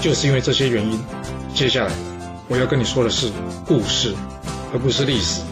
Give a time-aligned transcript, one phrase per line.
[0.00, 1.00] 就是因为这些原因，
[1.54, 1.92] 接下来
[2.48, 3.32] 我要跟你说的是
[3.66, 4.14] 故事，
[4.72, 5.42] 而不是历史。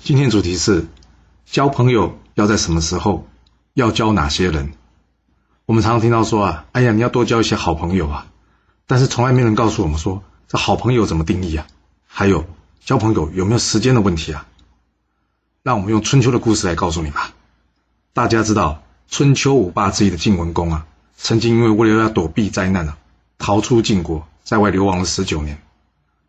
[0.00, 0.86] 今天主题是
[1.46, 3.28] 交朋友要在什么时候，
[3.74, 4.72] 要交哪些人？
[5.66, 8.26] 我们常常听到说啊，哎呀，你要多交一些好朋友啊，
[8.88, 11.66] 但是从来没人告诉我们说，这好朋友怎么定义啊？
[12.08, 12.44] 还有
[12.84, 14.48] 交朋友有没有时间的问题啊？
[15.62, 17.32] 让我们用春秋的故事来告诉你吧。
[18.12, 18.82] 大家知道。
[19.08, 22.96] 春秋五霸之一的晋文公啊，曾经因为为了要躲避灾难啊，
[23.38, 25.60] 逃出晋国，在外流亡了十九年。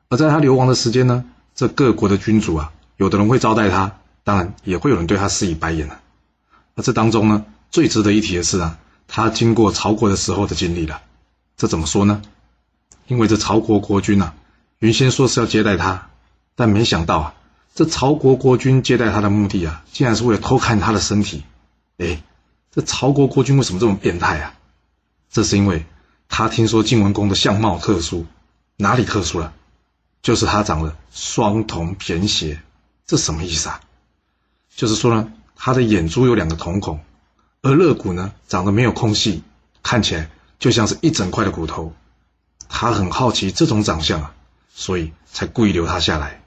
[0.10, 1.24] 而在他流亡的时间呢，
[1.56, 6.02] 这各国的君主啊，有的人会招待他，当然也会有人对他施以白眼啊。
[6.76, 8.78] 而这当中呢，最值得一提的是啊，
[9.08, 11.02] 他经过曹国的时候的经历了。
[11.56, 12.22] 这怎么说呢？
[13.08, 14.34] 因为这曹国国君啊，
[14.80, 16.10] 原先说是要接待他，
[16.56, 17.34] 但没想到啊，
[17.74, 21.44] 这曹国国君接待他的目的啊，竟然是为了偷看他的身体。
[21.98, 22.22] 哎。
[22.74, 24.56] 这曹国国君为什么这么变态啊？
[25.30, 25.86] 这是因为
[26.28, 28.26] 他听说晋文公的相貌特殊，
[28.78, 29.54] 哪里特殊了？
[30.24, 32.60] 就是他长了双瞳偏斜，
[33.06, 33.80] 这什么意思啊？
[34.76, 37.00] 就是说呢，他的眼珠有两个瞳孔，
[37.62, 39.44] 而肋骨呢长得没有空隙，
[39.84, 41.94] 看起来就像是一整块的骨头。
[42.68, 44.34] 他很好奇这种长相啊，
[44.74, 46.42] 所以才故意留他下来。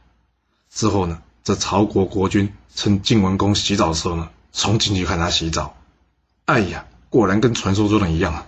[0.72, 5.75] 之后呢，这曹国国君趁晋文公洗澡的时候呢，冲进去看他洗澡。
[6.46, 8.46] 哎呀，果然跟传说中的一样啊！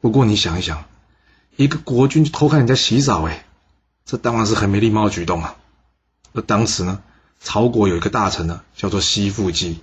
[0.00, 0.84] 不过你想一想，
[1.56, 3.44] 一个国君去偷看人家洗澡，哎，
[4.06, 5.56] 这当然是很没礼貌的举动啊。
[6.32, 7.02] 而当时呢，
[7.38, 9.80] 曹国有一个大臣呢，叫做西父姬，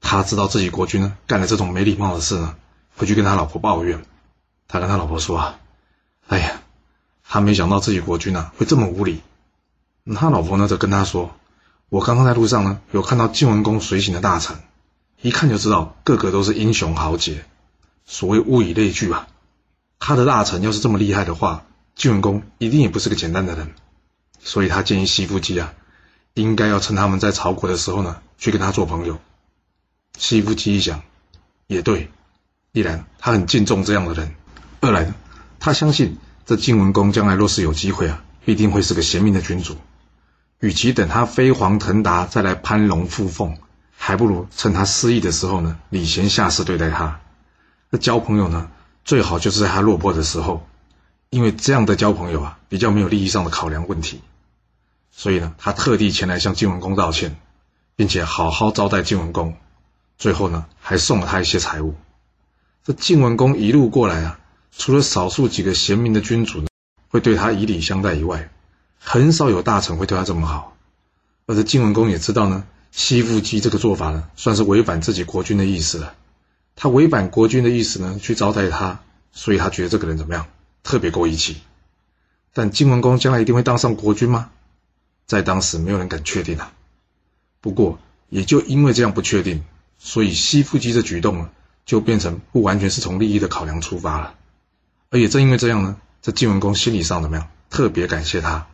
[0.00, 2.56] 他知道自己国君呢干了这种没礼貌的事呢，
[2.96, 4.04] 回去跟他老婆抱怨。
[4.66, 5.60] 他跟他老婆说啊
[6.26, 6.62] ：“哎呀，
[7.22, 9.22] 他没想到自己国君呢会这么无礼。”
[10.16, 11.30] 他老婆呢则跟他说
[11.90, 14.56] ：“我刚刚在路上呢有看到晋文公随行的大臣。”
[15.22, 17.44] 一看就知道，个个都是英雄豪杰。
[18.04, 19.28] 所谓物以类聚啊，
[20.00, 23.72] 他的大臣要是这么厉害的话，晋文公一定也不是个简单的人。
[24.40, 25.74] 所以他建议西夫姬啊，
[26.34, 29.20] 应该要趁他们在曹国的时候呢，去跟他做朋友。
[30.18, 31.02] 西夫姬一想，
[31.68, 32.10] 也对，
[32.72, 34.34] 一来他很敬重这样的人，
[34.80, 35.14] 二来，
[35.60, 39.76] 他相信这晋文公将来若是有机会啊，必定会是个贤明的君主。
[40.58, 43.56] 与其等他飞黄腾达再来攀龙附凤。
[44.04, 47.20] 还不如趁他失意的时候呢，礼贤下士对待他。
[47.88, 48.68] 那交朋友呢，
[49.04, 50.66] 最好就是在他落魄的时候，
[51.30, 54.20] 因为这样的交朋友啊，比较没有利益上的考量问题。
[55.12, 57.36] 所以呢，他特地前来向晋文公道歉，
[57.94, 59.56] 并且好好招待晋文公。
[60.18, 61.94] 最后呢，还送了他一些财物。
[62.82, 64.40] 这晋文公一路过来啊，
[64.76, 66.66] 除了少数几个贤明的君主呢，
[67.08, 68.50] 会对他以礼相待以外，
[68.98, 70.76] 很少有大臣会对他这么好。
[71.46, 72.64] 而这晋文公也知道呢。
[72.92, 76.14] 西腹肌这个做法呢，算是违反自己国君的意思了。
[76.76, 79.00] 他违反国君的意思呢，去招待他，
[79.32, 80.46] 所以他觉得这个人怎么样，
[80.82, 81.62] 特别够义气。
[82.52, 84.50] 但晋文公将来一定会当上国君吗？
[85.26, 86.70] 在当时没有人敢确定啊。
[87.62, 87.98] 不过
[88.28, 89.64] 也就因为这样不确定，
[89.98, 91.48] 所以西腹肌的举动呢，
[91.86, 94.34] 就变成不完全是从利益的考量出发了。
[95.08, 98.66] 而也正因为这样呢，这晋文公心理上怎么样，特别感谢他。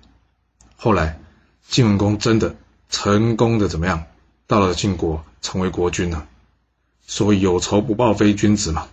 [0.74, 1.20] 后来
[1.68, 2.56] 晋文公真的。
[2.88, 4.04] 成功的怎么样？
[4.46, 6.26] 到了晋国，成为国君了。
[7.06, 8.88] 所以有仇不报非君子嘛。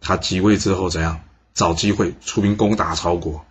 [0.00, 1.20] 他即位之后怎样？
[1.54, 3.44] 找机会出兵攻打曹国。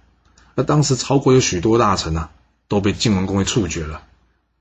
[0.56, 2.32] 而当时曹国有许多大臣啊，
[2.68, 4.02] 都被晋文公给处决了。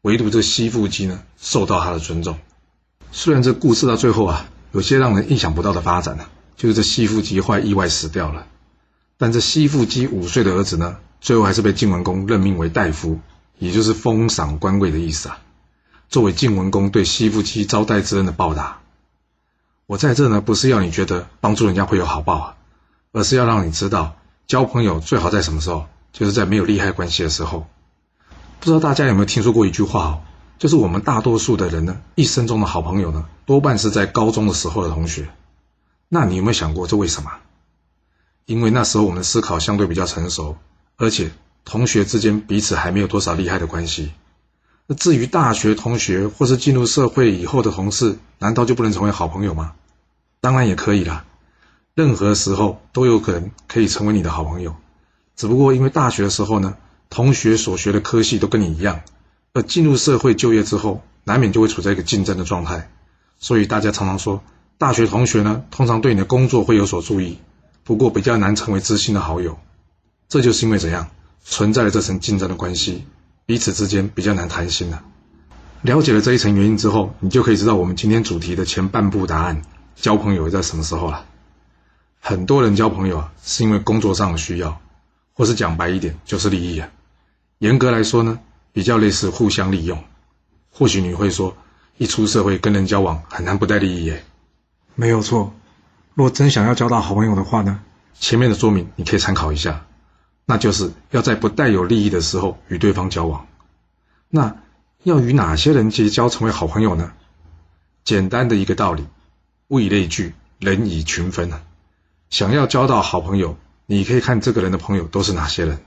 [0.03, 2.38] 唯独这西父姬呢，受到他的尊重。
[3.12, 6.27] 虽然这故事到最后啊，有些让人意想不到的发展呢，
[6.57, 8.47] 就是这西父姬坏意外死掉了。
[9.16, 13.19] 但这西父姬五岁的儿子呢，最后还是被晋文公任命为大夫。
[13.59, 15.39] 也就是封赏官位的意思啊，
[16.09, 18.81] 作为晋文公对西夫妻招待之恩的报答。
[19.87, 22.57] 我在这呢，不是要你觉得帮助人家会有好报啊，
[23.13, 24.17] 而是要让你知道，
[24.47, 27.67] 交朋友最好在什么时候，就是在没有利害关系的时候。
[28.61, 30.21] 不知道大家有没有听说过一句话哦，
[30.59, 35.29] 就是我们大多数的人呢，一生中的好朋友呢，多半是在高中的时候的同学。
[36.09, 37.31] 那你有没有想过这为什么？
[38.45, 40.57] 因为那时候我们的思考相对比较成熟，
[40.97, 41.31] 而且。
[41.66, 44.13] 同学之间彼此还没有多少厉害的关系，
[44.86, 49.74] 那至于大学同学或是进入社会以后的同事，难道就不能成为好朋友吗？
[50.41, 51.24] 当然也可以啦。
[51.95, 54.77] 任何时候都有可能可以成为你的好朋友。
[55.34, 56.77] 只不过因为大学的时候呢，
[57.10, 59.01] 同学所学的科系都跟你一样，
[59.53, 62.89] 而进入社会就业之后，难免就会处在一个竞争的状态。
[63.41, 64.45] 所以大家常常说，
[64.78, 67.39] 大学同学呢，通常对你的工作会有所注意，
[67.83, 69.59] 不过比较难成为知心的好友。
[70.28, 71.09] 这就是因为怎样
[71.48, 73.07] 存在了这层竞争的关系，
[73.47, 75.04] 彼此之间比较难谈心了。
[75.83, 79.63] 了解了这一层原因之后，你就可以知道我们今天主题的前半部答案：
[79.95, 81.25] 交朋友在什么时候了？
[82.21, 84.81] 很多人交朋友啊，是因为工作上的需要，
[85.34, 86.89] 或是讲白一点，就是利益啊。
[87.59, 88.41] 严格来说呢，
[88.72, 90.03] 比较类似互相利用。
[90.72, 91.57] 或许你会说，
[91.97, 94.25] 一出社会跟人交往很难不带利益耶。
[94.97, 95.54] 没有错。
[96.15, 97.81] 若真想要交到好朋友的话呢，
[98.19, 99.85] 前面的说明你可以参考一下，
[100.47, 103.47] 那就是要在不带有利益的时候与对方交往。
[104.28, 104.57] 那
[105.03, 107.13] 要与哪些人结交成为好朋友呢？
[108.04, 109.04] 简单的一个道理，
[109.69, 111.63] 物以类聚，人以群分啊。
[112.31, 115.81] 想要交到好朋友，你可以看这个人的朋友都是哪些人。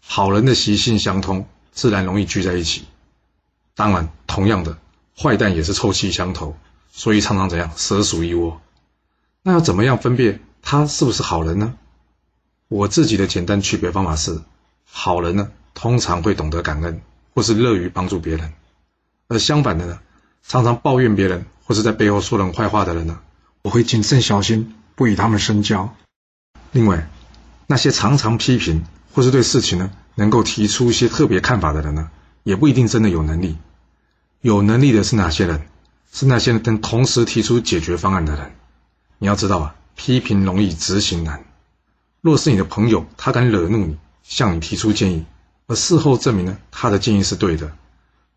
[0.00, 2.84] 好人的习性相通，自然容易聚在一起。
[3.74, 4.78] 当然，同样的，
[5.20, 6.56] 坏蛋也是臭气相投，
[6.92, 8.60] 所以常常怎样，蛇鼠一窝。
[9.42, 11.74] 那要怎么样分辨他是不是好人呢？
[12.70, 14.40] 我自己的简单区别方法是：
[14.88, 17.00] 好人呢，通常会懂得感恩，
[17.34, 18.50] 或是乐于帮助别人；
[19.26, 19.98] 而相反的呢，
[20.46, 23.18] 常常抱怨别人，或是在背后说人坏话的人呢，
[23.62, 24.74] 我会谨慎小心。
[24.94, 25.96] 不与他们深交。
[26.72, 27.08] 另外，
[27.66, 28.84] 那些常常批评
[29.14, 32.10] 或是对事情呢能够提出一些特别看法的人呢，
[32.42, 33.56] 也不一定真的有能力。
[34.42, 35.66] 有能力的是哪些人？
[36.12, 38.52] 是那些能同时提出解决方案的人。
[39.16, 41.44] 你要知道啊，批评容易，执行难。
[42.20, 45.24] 若是你的朋友，他敢惹怒你，向你提出建议，
[45.66, 47.72] 而事后证明呢他的建议是对的，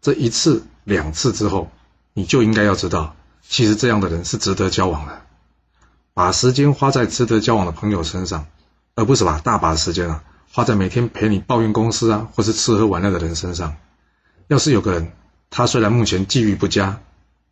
[0.02, 1.70] 这一次两次之后，
[2.14, 3.16] 你就应该要知道，
[3.48, 5.22] 其实这样的人是值得交往的。
[6.14, 8.46] 把时间花在值得交往的朋友身上，
[8.96, 13.76] 而不是把大把的时间啊花在每天陪你抱怨公司啊或是吃喝玩乐的人身上。
[14.48, 15.12] 要是有个人，
[15.50, 17.02] 他虽然目前际遇不佳，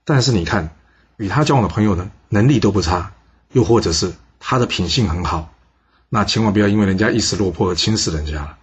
[0.05, 0.75] 但是你看，
[1.17, 3.13] 与他交往的朋友呢，能力都不差，
[3.51, 5.51] 又或者是他的品性很好，
[6.13, 8.57] 那千万不要因为人家一时落魄而轻视人家了，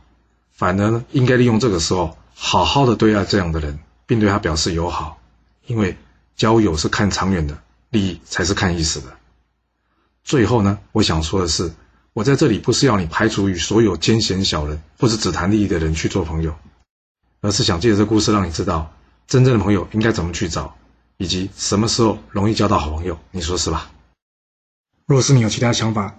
[0.53, 5.19] 反而呢，应该利用这个时候，好好的对待这样的人，并对他表示友好，
[5.65, 5.97] 因为
[6.37, 7.59] 交友是看长远的，
[7.89, 9.17] 利益才是看意思的。
[10.25, 11.73] 最后呢，我想说的是，
[12.13, 16.55] 我在这里不是要你排除与所有奸险小人或者只谈利益的人去做朋友，
[17.41, 18.93] 而是想借着这故事让你知道，
[19.27, 20.77] 真正的朋友应该怎么去找，
[21.17, 23.19] 以及什么时候容易交到好朋友。
[23.31, 23.91] 你说是吧？
[25.07, 26.19] 若是你有其他想法，